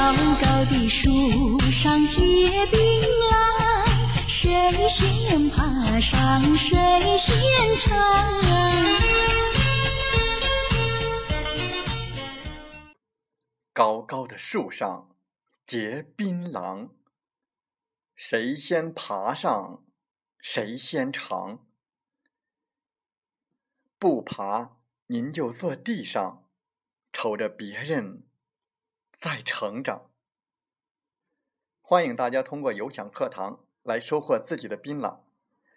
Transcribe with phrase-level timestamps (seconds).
[0.00, 2.80] 高高的树上结槟
[3.20, 6.78] 榔，谁先爬上谁
[7.18, 7.92] 先尝。
[13.74, 15.14] 高高的树上
[15.66, 16.92] 结槟榔，
[18.16, 19.84] 谁先爬上？
[20.38, 21.66] 谁先尝？
[23.98, 26.48] 不爬，您就坐地上，
[27.12, 28.29] 瞅着别人
[29.20, 30.10] 在成长。
[31.82, 35.20] 欢迎大家通过有享课堂来收获自己的槟榔，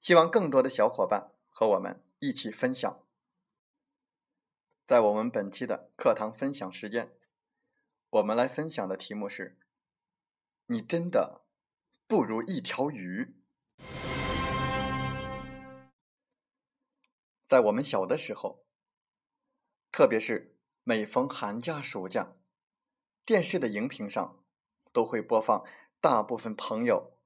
[0.00, 3.04] 希望更多的小伙伴和我们一起分享。
[4.86, 7.12] 在我们本期的课堂分享时间，
[8.10, 9.58] 我们来分享的题目是：
[10.66, 11.40] 你真的
[12.06, 13.34] 不如一条鱼。
[17.48, 18.64] 在我们小的时候，
[19.90, 22.36] 特别是每逢寒假、暑假，
[23.26, 24.42] 电视的荧屏上
[24.92, 25.64] 都会播放
[26.00, 27.16] 大部分朋友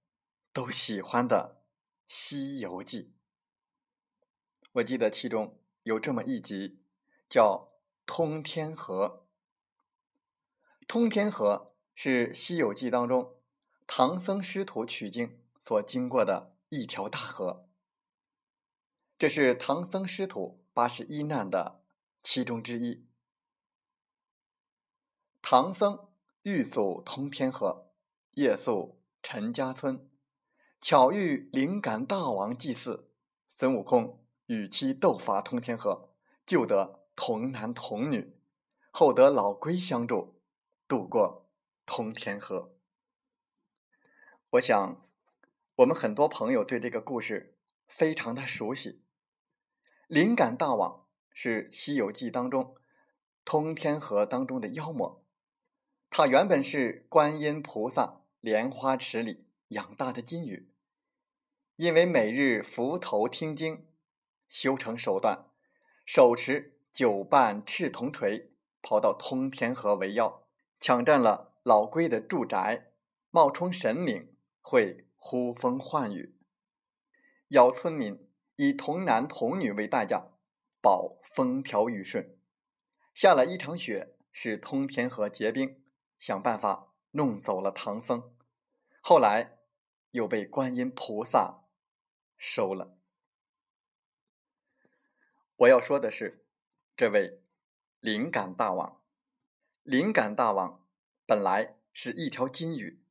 [0.53, 1.63] 都喜欢的
[2.07, 3.03] 《西游记》。
[4.75, 6.79] 我记得其中有这么一集，
[7.29, 7.73] 叫
[8.07, 9.27] 《通天河》。
[10.87, 13.35] 通天河是《西游记》当中
[13.87, 17.69] 唐僧师徒取经所经过的一条大河。
[19.19, 21.83] 这是唐僧师徒八十一难的
[22.23, 23.08] 其中之一。
[25.51, 26.11] 唐僧
[26.42, 27.91] 欲阻通天河，
[28.33, 30.07] 夜宿陈家村，
[30.79, 33.11] 巧遇灵感大王祭祀，
[33.48, 36.11] 孙悟空与其斗伐通天河，
[36.45, 38.37] 救得童男童女，
[38.91, 40.39] 后得老龟相助，
[40.87, 41.48] 渡过
[41.87, 42.75] 通天河。
[44.51, 45.01] 我想，
[45.77, 47.57] 我们很多朋友对这个故事
[47.87, 49.03] 非常的熟悉。
[50.08, 52.77] 灵感大王是《西游记》当中
[53.47, 55.25] 通天河当中的妖魔，
[56.11, 60.69] 他原本是观音菩萨莲花池里养大的金鱼，
[61.77, 63.86] 因为每日伏头听经，
[64.48, 65.46] 修成手段，
[66.05, 68.51] 手持九瓣赤铜锤，
[68.83, 70.45] 跑到通天河为妖，
[70.80, 72.92] 抢占了老龟的住宅，
[73.30, 76.35] 冒充神明，会呼风唤雨，
[77.48, 78.27] 妖村民。
[78.61, 80.33] 以童男童女为代价，
[80.80, 82.36] 保风调雨顺。
[83.14, 85.80] 下了一场雪，使通天河结冰，
[86.18, 88.34] 想办法弄走了唐僧。
[89.01, 89.58] 后来
[90.11, 91.64] 又被观音菩萨
[92.36, 92.98] 收了。
[95.57, 96.45] 我要说的是，
[96.95, 97.40] 这位
[98.01, 99.02] 灵感大王，
[99.83, 100.86] 灵感大王
[101.24, 103.02] 本来是一条金鱼，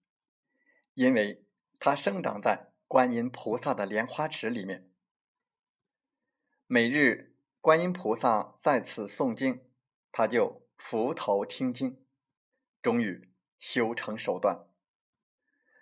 [0.93, 1.45] 因为
[1.79, 4.89] 它生长在观音菩萨的莲花池里面。
[6.67, 9.65] 每日观音菩萨在此诵经，
[10.11, 12.05] 他就伏头听经，
[12.87, 13.27] 终于
[13.59, 14.65] 修成手段。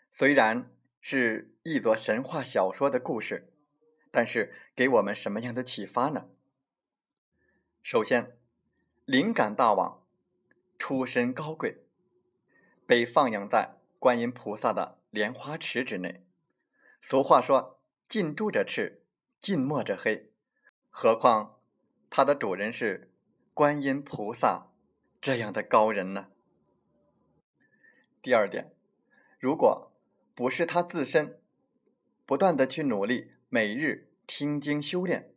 [0.10, 3.54] 虽然是一则神话小说的故事，
[4.10, 6.30] 但是给我们什么样的启发呢？
[7.84, 8.40] 首先，
[9.06, 10.04] 灵感大王
[10.80, 11.86] 出身高贵，
[12.88, 16.26] 被放养在观音菩萨的莲花池之内。
[17.00, 17.80] 俗话说
[18.10, 19.04] ：“近朱者赤，
[19.40, 20.32] 近墨者黑。”
[20.90, 21.60] 何况，
[22.10, 23.14] 它的主人是
[23.54, 24.72] 观音菩萨
[25.22, 26.32] 这样的高人呢？
[28.26, 28.74] 第二点，
[29.38, 29.92] 如果
[30.34, 31.40] 不是他自身
[32.26, 35.32] 不断的去努力，每日听经修炼，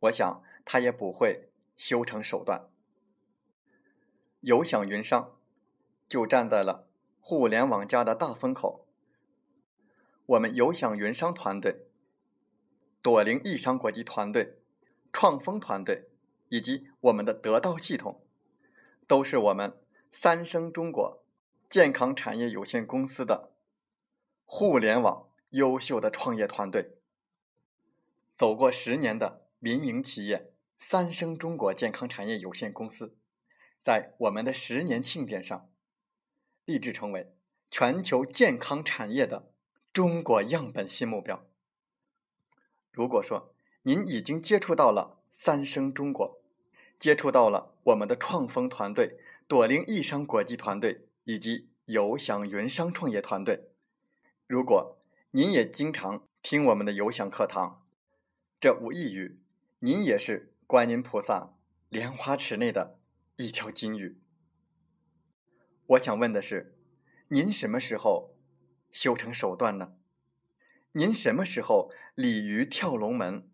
[0.00, 2.68] 我想他也不会修成手段。
[4.40, 5.38] 有享云商
[6.06, 8.86] 就站在了互联网加的大风口。
[10.26, 11.86] 我们有享云商团队、
[13.00, 14.58] 朵灵易商国际团队。
[15.10, 16.10] 创丰团队
[16.50, 18.20] 以及我们的得道系统，
[19.06, 19.80] 都是我们
[20.10, 21.24] 三生中国
[21.68, 23.52] 健康产业有限公司的
[24.46, 26.96] 互联网优秀的创业团队。
[28.34, 33.14] 走过十年的民营企业三生中国健康产业有限公司，
[33.82, 35.68] 在我们的十年庆典上，
[36.64, 37.34] 立志成为
[37.70, 39.50] 全球健康产业的
[39.92, 41.44] 中国样本新目标。
[42.90, 46.40] 如果说，您已经接触到了三生中国，
[46.98, 53.68] 接触到了我们的创丰团队、朵林易商国际团队以及有享云商创业团队。
[54.46, 54.98] 如果
[55.32, 57.86] 您也经常听我们的有享课堂，
[58.58, 59.38] 这无异于
[59.80, 61.54] 您也是观音菩萨
[61.90, 62.98] 莲花池内的
[63.36, 64.18] 一条金鱼。
[65.88, 66.78] 我想问的是，
[67.28, 68.34] 您什么时候
[68.90, 69.92] 修成手段呢？
[70.92, 73.50] 您什么时候鲤鱼跳龙门，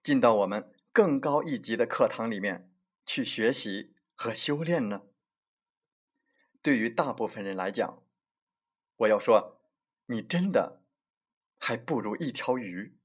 [0.00, 2.70] 进到我们更高一级的课堂里面
[3.04, 5.02] 去学习和修炼呢？
[6.62, 8.02] 对于大部分人来讲，
[8.96, 9.60] 我要说，
[10.06, 10.84] 你真的
[11.58, 12.96] 还不如一条鱼。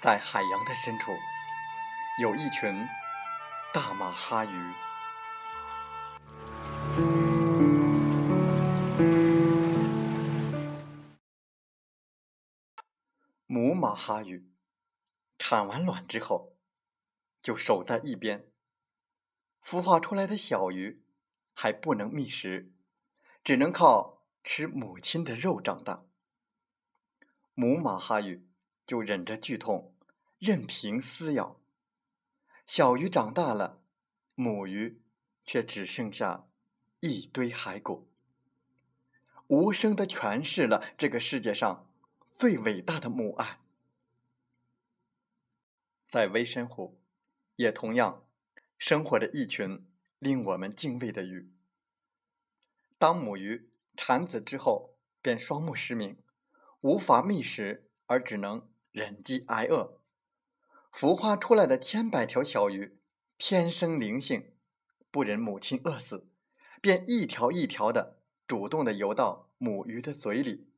[0.00, 1.10] 在海洋的深处，
[2.22, 2.86] 有一群
[3.74, 4.72] 大马哈鱼。
[13.48, 14.48] 母马哈鱼
[15.36, 16.56] 产完卵之后，
[17.42, 18.46] 就守在一边。
[19.64, 21.02] 孵化出来的小鱼
[21.52, 22.70] 还不能觅食，
[23.42, 26.04] 只能靠吃母亲的肉长大。
[27.54, 28.47] 母马哈鱼
[28.88, 29.94] 就忍着剧痛。
[30.38, 31.60] 任凭撕咬，
[32.66, 33.82] 小鱼长大了，
[34.34, 35.02] 母鱼
[35.44, 36.48] 却只剩下
[37.00, 38.08] 一堆骸骨，
[39.48, 41.90] 无声的诠释了这个世界上
[42.28, 43.60] 最伟大的母爱。
[46.06, 47.00] 在微深湖，
[47.56, 48.24] 也同样
[48.78, 49.84] 生活着一群
[50.20, 51.52] 令我们敬畏的鱼。
[52.96, 56.16] 当母鱼产子之后，便双目失明，
[56.82, 60.00] 无法觅食，而只能忍饥挨饿。
[60.92, 62.98] 孵化出来的千百条小鱼，
[63.36, 64.52] 天生灵性，
[65.10, 66.28] 不忍母亲饿死，
[66.80, 70.68] 便一条一条的主动的游到母鱼的嘴里，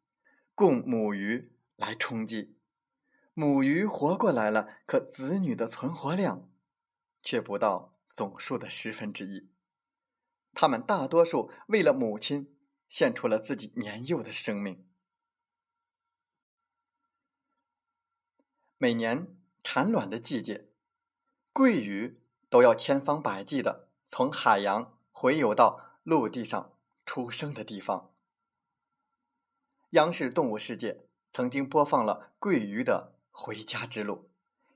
[0.55, 2.57] 供母鱼来充饥。
[3.33, 6.51] 母鱼活过来了，可子女的存活量
[7.23, 9.49] 却不到总数的十分之一。
[10.53, 12.55] 它们大多数为了母亲，
[12.89, 14.85] 献出了自己年幼的生命。
[18.83, 19.37] 每年。
[19.63, 20.71] 产卵的季节，
[21.53, 22.19] 桂鱼
[22.49, 26.73] 都要千方百计的从海洋回游到陆地上
[27.05, 28.15] 出生的地方。
[29.91, 34.31] 央视动物世界曾经播放了桂鱼的回家之路，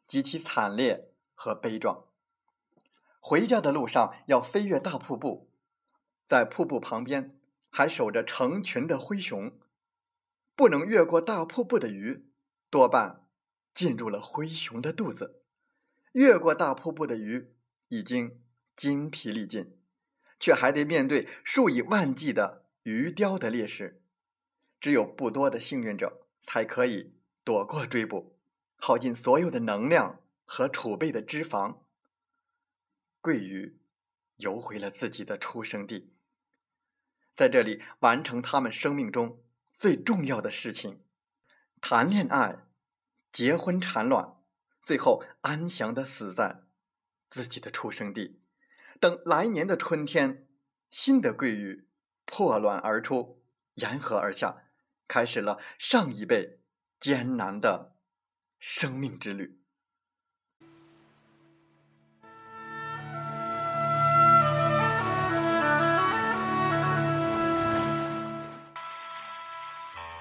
[0.06, 2.04] 极其惨烈和悲壮。
[3.20, 5.50] 回家的路上要飞越大瀑布，
[6.28, 7.40] 在瀑布旁边
[7.70, 9.58] 还守着成群的灰熊，
[10.54, 12.28] 不能越过大瀑布的鱼
[12.68, 13.23] 多半。
[13.74, 15.42] 进入了灰熊的肚子，
[16.12, 17.52] 越过大瀑布的鱼
[17.88, 18.40] 已经
[18.76, 19.76] 精疲力尽，
[20.38, 24.00] 却还得面对数以万计的鱼雕的猎食。
[24.80, 28.38] 只有不多的幸运者才可以躲过追捕，
[28.76, 31.78] 耗尽所有的能量和储备的脂肪。
[33.20, 33.78] 桂鱼
[34.36, 36.12] 游回了自己的出生地，
[37.34, 41.02] 在这里完成他们生命中最重要的事情——
[41.80, 42.66] 谈恋爱。
[43.34, 44.36] 结婚产卵，
[44.80, 46.60] 最后安详的死在
[47.28, 48.40] 自己的出生地。
[49.00, 50.46] 等来年的春天，
[50.88, 51.88] 新的桂鱼
[52.24, 53.42] 破卵而出，
[53.74, 54.68] 沿河而下，
[55.08, 56.60] 开始了上一辈
[57.00, 57.96] 艰难的
[58.60, 59.60] 生命之旅。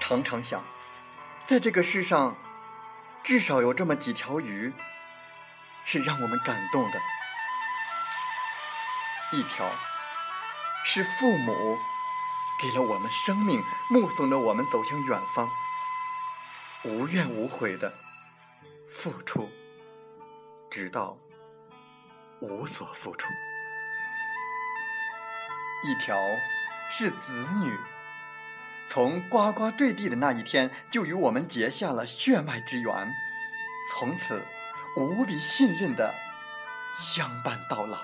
[0.00, 0.64] 常常想，
[1.46, 2.43] 在这个世上。
[3.24, 4.70] 至少有这么几条鱼，
[5.86, 7.00] 是让我们感动的。
[9.32, 9.66] 一条
[10.84, 11.78] 是父母
[12.60, 15.48] 给了我们生命，目送着我们走向远方，
[16.84, 17.90] 无怨无悔的
[18.90, 19.48] 付出，
[20.70, 21.16] 直到
[22.40, 23.26] 无所付出；
[25.82, 26.14] 一条
[26.90, 27.32] 是子
[27.64, 27.74] 女。
[28.86, 33.12] 从呱呱坠地的那一天，就与我们结下了血脉之缘，
[33.90, 34.42] 从此
[34.96, 36.14] 无比信任的
[36.94, 37.98] 相伴到老。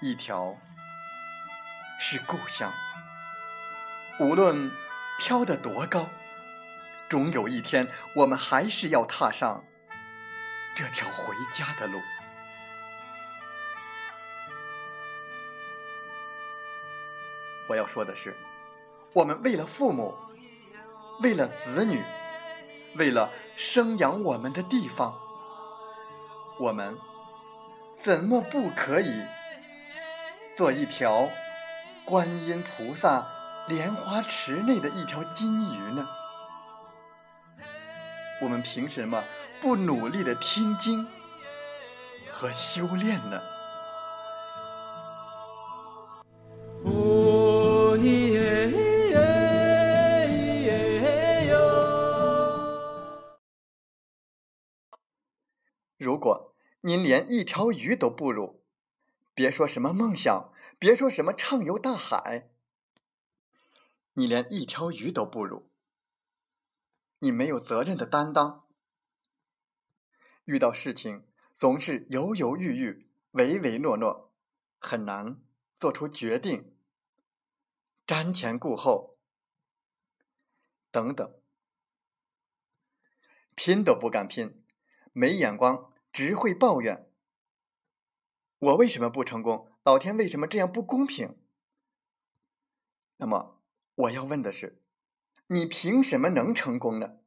[0.00, 0.56] 一条
[1.98, 2.70] 是故乡，
[4.20, 4.70] 无论
[5.18, 6.10] 飘得多高，
[7.08, 9.64] 终有一天，我们还是要踏上
[10.74, 11.98] 这条回家的路。
[17.68, 18.36] 我要说的是，
[19.12, 20.14] 我们为了父母，
[21.20, 22.02] 为了子女，
[22.94, 25.14] 为了生养我们的地方，
[26.58, 26.96] 我们
[28.00, 29.22] 怎么不可以
[30.56, 31.28] 做一条
[32.04, 33.26] 观音菩萨
[33.66, 36.06] 莲花池内的一条金鱼呢？
[38.42, 39.24] 我们凭什么
[39.60, 41.06] 不努力的听经
[42.30, 43.40] 和修炼呢？
[56.96, 58.62] 您连一条鱼都不如，
[59.34, 62.48] 别说什么梦想，别说什么畅游大海，
[64.14, 65.70] 你连一条鱼都不如。
[67.18, 68.66] 你没有责任的担当，
[70.46, 74.32] 遇到事情总是犹犹豫豫、唯唯诺诺，
[74.78, 75.42] 很难
[75.74, 76.74] 做出决定，
[78.06, 79.18] 瞻前顾后，
[80.90, 81.38] 等等，
[83.54, 84.64] 拼都不敢拼，
[85.12, 87.12] 没眼光，只会抱怨。
[88.58, 89.70] 我为什么不成功？
[89.82, 91.38] 老天为什么这样不公平？
[93.18, 93.60] 那么
[93.96, 94.82] 我要问的是。
[95.48, 97.18] 你凭什么能成功呢？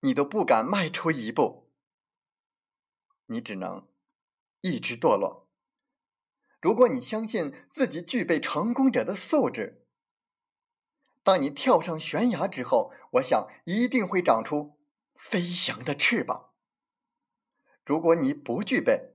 [0.00, 1.70] 你都不敢迈出一步，
[3.26, 3.86] 你只能
[4.62, 5.50] 一直堕落。
[6.62, 9.86] 如果你相信自己具备成功者的素质，
[11.22, 14.78] 当你跳上悬崖之后，我想一定会长出
[15.14, 16.51] 飞翔的翅膀。
[17.84, 19.14] 如果你不具备，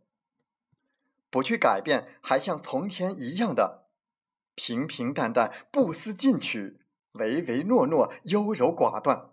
[1.30, 3.88] 不去改变，还像从前一样的
[4.56, 6.82] 平平淡淡、不思进取。
[7.14, 9.32] 唯唯诺诺、优柔寡断，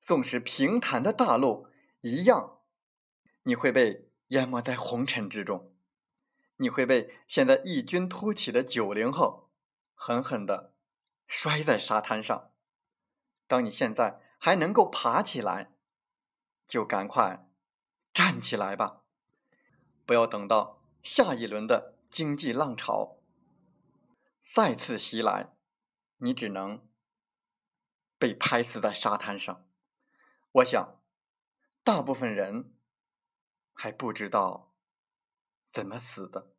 [0.00, 1.68] 纵使平坦的大陆
[2.00, 2.58] 一样，
[3.44, 5.72] 你会被淹没在红尘之中，
[6.56, 9.48] 你会被现在异军突起的九零后
[9.94, 10.74] 狠狠的
[11.28, 12.50] 摔在沙滩上。
[13.46, 15.72] 当你现在还能够爬起来，
[16.66, 17.48] 就赶快
[18.22, 19.00] 站起来吧，
[20.04, 23.16] 不要等到下一轮的经济浪潮
[24.42, 25.56] 再次袭来。
[26.18, 26.86] 你只能
[28.18, 29.66] 被拍死在沙滩上。
[30.52, 31.00] 我想，
[31.82, 32.74] 大部分人
[33.72, 34.74] 还不知道
[35.70, 36.52] 怎么死的。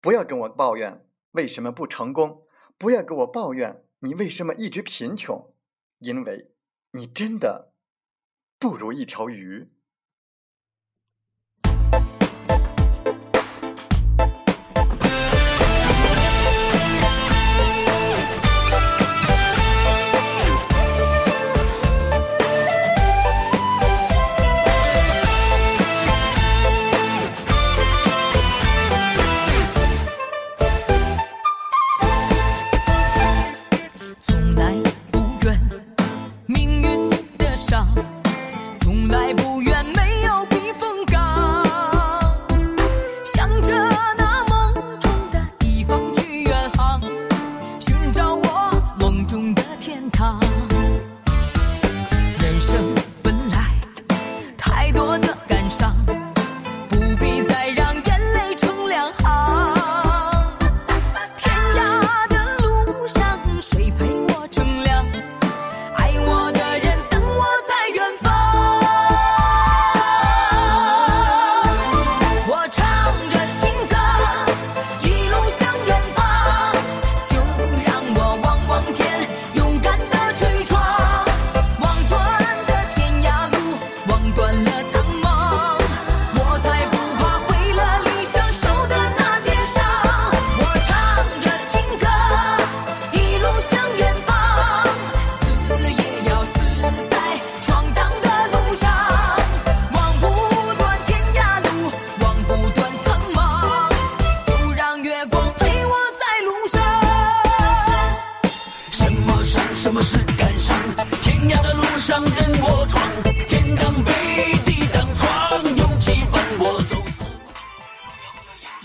[0.00, 2.44] 不要跟我抱怨为什么不成功，
[2.76, 5.54] 不要跟我抱怨你为什么一直贫穷，
[5.98, 6.56] 因为
[6.90, 7.72] 你真的
[8.60, 9.66] 不如一条鱼。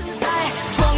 [0.00, 0.26] 自在
[0.72, 0.95] 闯